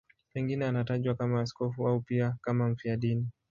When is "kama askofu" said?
1.15-1.87